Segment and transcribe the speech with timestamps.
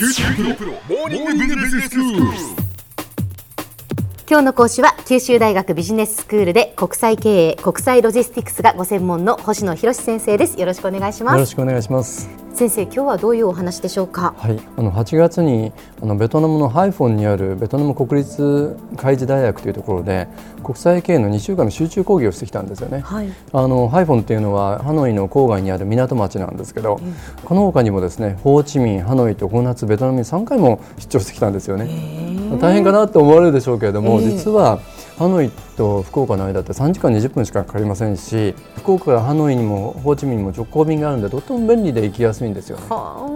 [0.00, 2.59] 九州大学モーニングビジネススクール。
[4.30, 10.60] 今日の講師は九州大学ビジネススクールで国際経営国際ロジスティクスがご専門の星野博先生です。
[10.60, 11.34] よろしくお願いします。
[11.34, 12.30] よろしくお願いします。
[12.54, 14.32] 先生今日はどういうお話でしょうか？
[14.38, 20.28] はい、あの8月にあのベトナムのハイフォンにあるベトナム国立海事大学というところで
[20.62, 23.00] 国際経営の2週間の集中講義をしてきたんですよね。
[23.00, 23.28] はい。
[23.52, 27.00] あのハイフォンっていうのはハノイの郊外にある港町なんですけど、
[27.44, 32.29] この他にもですねホーチミン、ハノイと5月ベトナムに3回も出張してきたんですよね。
[32.58, 34.80] 大変かなと思われるでしょうけれども、ええ実は
[35.18, 42.84] ハノイと福岡の間って3時間20分しかかかりませんし福岡からハノイにもホーチミンにも直行便があるんでとても便利で行きやすいんですよね。
[42.88, 43.26] は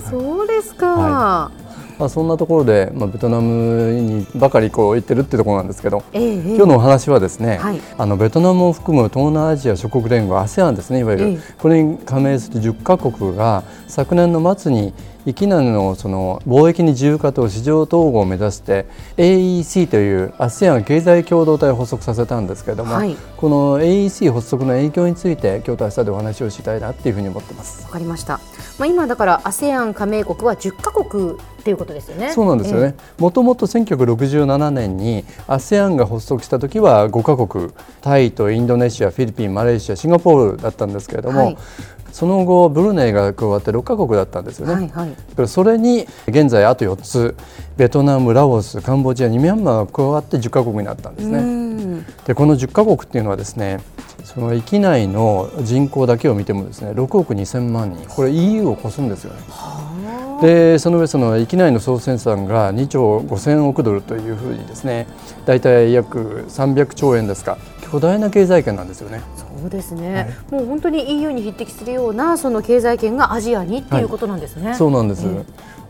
[0.00, 1.50] あそうですか、は
[1.98, 7.80] まあ、そんなところで、まあ、ベトナムにばかりこう行ってるってところなんですけど、ええ今日のお話はですね、はい。
[7.96, 11.38] あのベトナムを含む東南アジア諸国連合 ASEAN ですねいわゆる、ええ。
[11.58, 14.92] これに加盟する10カ国が昨年の末に
[15.24, 18.86] いきなりのその貿易に自由化と市場統合を目指して
[19.16, 23.16] AEC という ASEAN 経済共同体を発足させたんですけれども、はい。
[23.36, 27.84] この AEC 発足の影響について今日と明日でお話をしたいなっていうふうに思ってます。
[27.84, 28.40] わかりました。
[28.78, 32.32] まあ今だから ASEAN 加盟国は10カ国っていうことですよね。
[32.32, 32.96] そうなんですよね。
[33.18, 37.70] もともと1967年に ASEAN が発足した時は5カ国、
[38.00, 41.56] タイとインドネシア、フィリピン、マレーシア、シンガポールだったんですけれども、はい
[42.12, 44.74] その後ブルネイが加わって6カ国だったんですよね。
[44.74, 47.34] はいはいそれに現在あと4つ、
[47.76, 51.40] ベトナム、ラオス、カンボジア、ミャンマーが加わって10カ国になったんですうね。
[51.40, 53.80] んでこの10カ国っていうのはですね、
[54.24, 59.38] その域内の人口だけを見てもですね、6億2000万人、これ EU を超すんですよね。
[60.42, 65.06] でその上その域内の総生産が2兆5000億ドルというふうにですね
[65.46, 67.58] 大体約300兆円ですか
[67.92, 69.20] 巨大な経済圏なんですよね。
[69.36, 70.60] そうですね、はい。
[70.60, 75.26] もう本当に EU に匹敵するようなその経済圏がアジアにっていうことなんですね、そうなんです、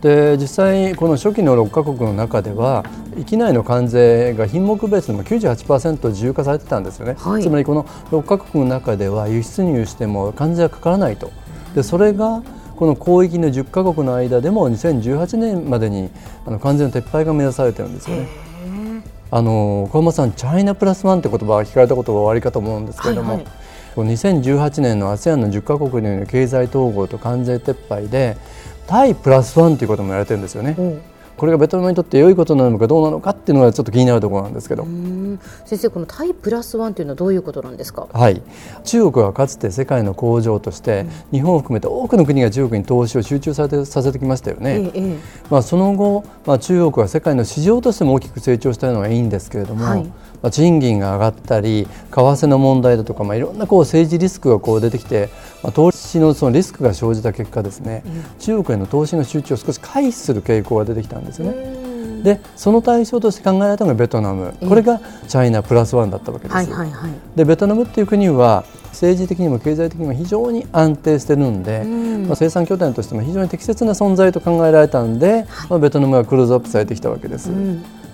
[0.00, 2.86] で実際この初期の6カ国の中では
[3.18, 7.42] 域内の関税が品目別でも98%自由化されてたんですよね、はい。
[7.42, 11.30] つまりこの6カ国の中では輸出入しても関税はかからないと。
[11.74, 12.42] でそれが
[12.76, 16.08] この広域の10カ国の間でも2018年までに
[16.46, 18.26] あの関税の撤廃が目指されてるんですよね。
[19.32, 23.60] あの小浜さん、チャイナプラスワンって言葉は聞かれたことがおありかと思うんですけれども、はいはい
[23.94, 28.36] こう2018年の ASEAN の10カ国による経済統合と関税撤廃で
[28.86, 30.76] 対プラスワンということも言われてるんですよね。
[30.78, 31.02] うん
[31.40, 34.82] これがベトナムにとって良いことなのかどうなのかっていうのがちょっと気になるところなんですけど。
[34.82, 38.08] うん先生このタイプラスワンというのはどういうことなんですか？
[38.12, 38.42] はい、
[38.84, 44.80] 中国はかつて世界の工場として、日本を含めて多くの国が中国に投資を集中させてさせてきましたよね。
[44.80, 45.16] えええ
[45.48, 50.04] まあ、その後、まあ、中国は世界の市場としても大きく成長したのがいいんですけれども、はい。
[50.42, 55.28] まあ、賃金が上がったり為替の問題だとか、まあ、いろんなこう政治リスクがこう出てきて、
[55.62, 58.02] まあ、投資のそのリスクが生じた結果ですね、
[58.40, 61.80] 中国への投資の集中を少し回避する傾向が出てきたんですよね。
[62.22, 66.54] でその対象として考えられたのがベトナム、これがチャイナプラスワンだったわけです。
[66.54, 67.10] はいはいはい。
[67.34, 71.84] でベトナムっていう国は政治的にも経済的にも非常に安定してるんで、
[72.26, 77.50] まあ、生産拠点としても非常に適切な存在と考えられたんで、まあ、ベトナムがクローズアップされてきたわけです。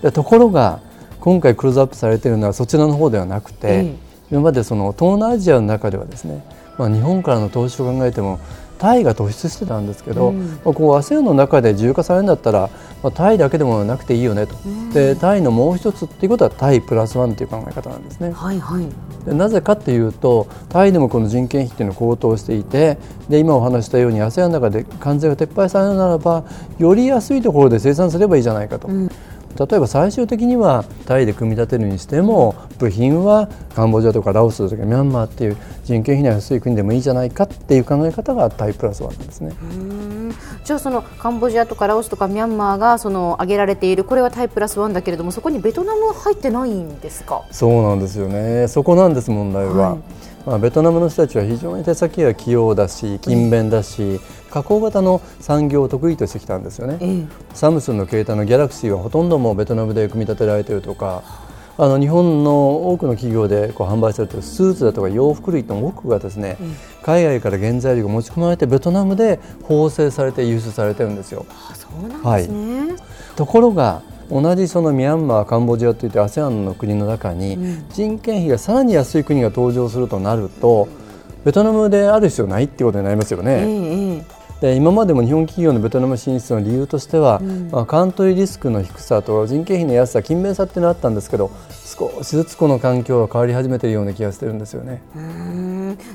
[0.01, 0.79] でところが
[1.19, 3.95] 今回クローズアップされているのはそちらの方ではなくて、ええ。
[4.31, 6.43] 今までその東南アジアの中ではですね、
[6.77, 8.39] まあ、日本からの投資を考えても
[8.77, 12.69] タイが突出してたんですけど、まあ、こう ASEAN の中で自由化されるんだったら、
[13.03, 14.55] まあ、タイだけでもなくていいよねと、
[14.93, 18.31] でタイのもう一つっていうことはタイプラスワンという考え方なんですね。
[18.31, 18.85] はいはい。
[19.25, 22.97] でなぜかっていうとタイでもこの人件費っていうのは高騰していて
[23.29, 26.45] で今お話ししたように ASEAN の中で関税が撤廃されるならば
[26.77, 28.87] より安いところで生産すればいいじゃないかと。
[29.57, 39.55] 例えば最終的にはタイで組み立てるにしても部品はカンボジアとかラオスとかミャンマーっていう人件費の安い国でもいいじゃないかっていう考え方がタイプラスワンなんですね。
[39.61, 47.43] うんじゃあそのカンボジアとかラオスとかミャンマーがその挙げられているこれはタイプラスワンだけれどもそこにベトナムは入ってないんですか？
[47.51, 48.67] そうなんですよね。
[48.67, 49.91] そこなんです問題は。
[49.91, 49.99] はい
[50.45, 54.21] まあベトナムの人たちは非常に手先が器用だし勤勉だし、
[54.57, 56.97] 加工型の産業を得意としてきたんですよね。
[57.01, 61.23] えサムスンの携帯のギャラクシーはほとんどもうベトナムで組み立てられているとか。
[61.79, 66.57] あの日本の多くの企業でこう販売されているスーツだとか洋服類の多くがですね、
[67.03, 71.45] 海外から原材料が持ち込まれてベトナムで縫製されて輸出されてるんですよ。
[71.69, 72.95] あそうなんですね、
[73.35, 74.01] ところが
[74.31, 77.59] 同じそのミャンマー、カンボジアといって ASEAN の国の中に
[77.93, 80.87] 人件費がさらに安い国が登場するとなると
[81.45, 83.51] ベトナムである必要ないっていうことになりますよね。
[83.51, 95.01] ええええで今までも日本企業のベトナム進出の理由としては、うん、まあ、カントリーリスクの低さと人件費の安さ勤勉さっていうのがあったんですけど少しずつこの環境が変わり始めているような気がしてるんですよね。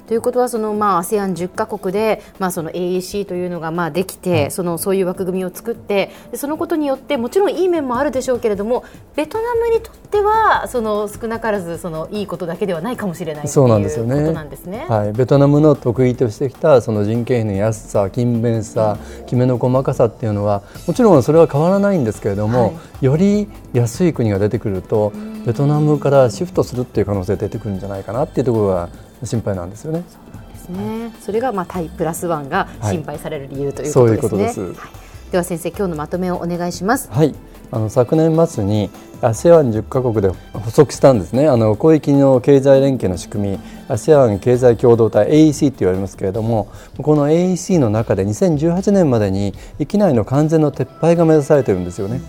[0.07, 8.85] ということはその、まあ、ASEAN10 カ国で、まあ、その AEC というのがまあできて、そのそういう枠組みを作ってそのことによってもちろんいい面もあるでしょうけれども
[9.17, 14.33] ベトナムにとってはその少なからずそのいいことだけではないかもしれないそうなんですよね。
[14.67, 14.87] ね。
[14.89, 25.13] はい、ベトナムの得意としてきたその人件費の安さ勤勉さ、きめの細かさっていうのはもちろんそれは変わらないんですけれども、はい、より安い国が出てくると
[25.47, 28.89] ベトナムからシフトするっていう可能性出てくるんじゃないかなっていうところが
[29.25, 30.05] 心配なんですよね。
[30.53, 31.13] ですね。
[31.21, 34.45] それがまあタイプラスワンが心配される理由ということですね。
[34.45, 34.81] はい、そういうことです。
[34.81, 34.89] は
[35.29, 37.11] い、では先生今日のまとめをお願いします。
[37.11, 37.35] はい。
[37.75, 38.91] あの昨年末に
[39.23, 43.59] ASEAN10 カ国で発足したんですねあの広域の経済連携の仕組み
[43.89, 52.21] ASEAN 経済共同体 AEC と言われますけれどもこの AEC の中で2018年までに域内の完全の撤廃が目指されているんですよね。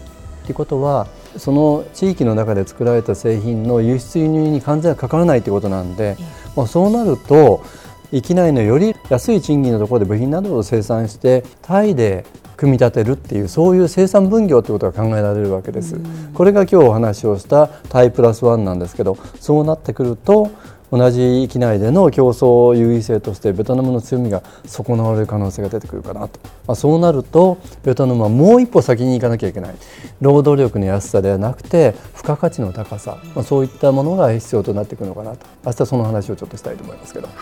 [0.45, 1.07] ということは
[1.37, 6.17] その地域の中で作られた製品の輸出輸入に完全はかからないということなんで、
[6.55, 7.63] まあ、そうなると
[8.11, 12.25] 域内のより安い賃金のところで部品などを生産してタイで
[12.55, 15.99] 組み立てるっていうそういう生産分業ということが考えられるわけです。
[16.33, 20.51] これが今日お話をしたタイプラスワンなんですけどそうなってくると
[20.93, 29.75] 同じ域内での競争優位性としてベトナムの強みが損なわれる可能性が出てくるかなと、まあ、そうなるとベトナムはもう一歩先に行かなきゃいけない。
[30.21, 35.47] 労働力の安さではなくて付加価値の高さ、まあ、そういったものが必要となってくるのかなと。
[35.65, 37.25] 明日その話をちょっとしたいと思いますけど。
[37.25, 37.35] はい。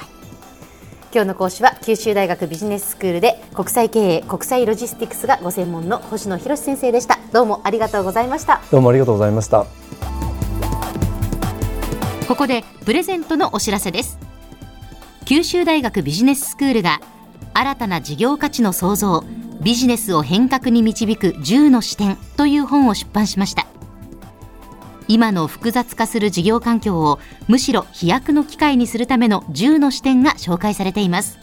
[1.13, 7.19] 今日の講師は九州大学ビジネススクールで国際経営国際ロジスティクスがご専門の星野博先生でした。
[7.33, 8.61] どうもありがとうございました。
[8.71, 9.65] どうもありがとうございました。
[12.29, 14.17] ここでプレゼントのお知らせです。
[15.25, 16.99] 九州大学ビジネススクールが
[17.53, 19.23] 新たな事業価値の創造
[19.61, 23.67] ビジネスを変革に導く10の視点という本を出版しました。
[25.07, 31.37] 今の複雑化する事業環境をむしろ飛躍の機会にするための10の視点が紹介されています。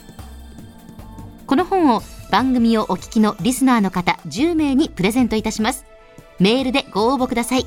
[1.47, 2.03] この本を
[2.33, 5.85] 番組をお聞きのリスナーの方10名にプレゼントいたします。
[6.41, 7.67] メールでご応募ください。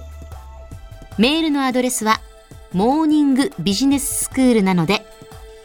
[1.17, 2.19] メールのアドレスは
[2.73, 5.05] モーニングビジネススクールなので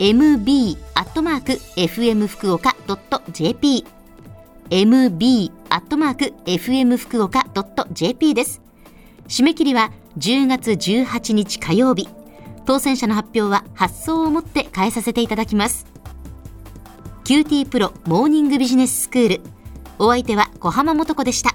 [0.01, 0.77] mb.fm
[2.27, 2.75] 福岡
[3.33, 3.87] .jp
[4.71, 5.37] mb.fm
[6.97, 7.47] 福岡
[7.93, 8.61] .jp です。
[9.29, 12.09] 締め切りは10月18日火曜日。
[12.65, 15.87] 当選者の発表は発送をもって変えさせていただきます。
[17.25, 19.41] QT プロモーニングビジネススクール。
[19.99, 21.55] お相手は小浜もとこでした。